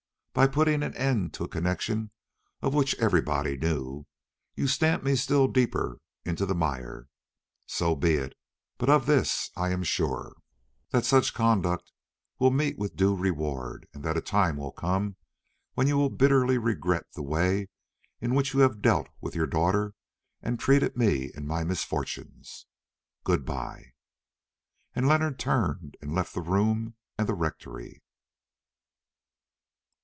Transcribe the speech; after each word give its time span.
By 0.33 0.47
putting 0.47 0.81
an 0.81 0.95
end 0.95 1.33
to 1.33 1.43
a 1.43 1.49
connection 1.49 2.09
of 2.61 2.73
which 2.73 2.95
everybody 2.95 3.57
knew, 3.57 4.05
you 4.55 4.65
stamp 4.65 5.03
me 5.03 5.17
still 5.17 5.49
deeper 5.49 5.97
into 6.23 6.45
the 6.45 6.55
mire. 6.55 7.09
So 7.65 7.97
be 7.97 8.13
it, 8.13 8.37
but 8.77 8.89
of 8.89 9.07
this 9.07 9.51
I 9.57 9.71
am 9.71 9.83
sure, 9.83 10.37
that 10.91 11.03
such 11.03 11.33
conduct 11.33 11.91
will 12.39 12.49
meet 12.49 12.77
with 12.77 12.93
a 12.93 12.95
due 12.95 13.13
reward, 13.13 13.89
and 13.93 14.03
that 14.05 14.15
a 14.15 14.21
time 14.21 14.55
will 14.55 14.71
come 14.71 15.17
when 15.73 15.87
you 15.87 15.97
will 15.97 16.09
bitterly 16.09 16.57
regret 16.57 17.07
the 17.11 17.21
way 17.23 17.67
in 18.21 18.33
which 18.33 18.53
you 18.53 18.61
have 18.61 18.81
dealt 18.81 19.09
with 19.19 19.35
your 19.35 19.47
daughter 19.47 19.95
and 20.41 20.61
treated 20.61 20.95
me 20.95 21.29
in 21.35 21.45
my 21.45 21.65
misfortunes. 21.65 22.67
Good 23.25 23.43
bye." 23.43 23.87
And 24.95 25.09
Leonard 25.09 25.37
turned 25.39 25.97
and 26.01 26.15
left 26.15 26.33
the 26.33 26.41
room 26.41 26.95
and 27.17 27.27
the 27.27 27.33
Rectory. 27.35 28.01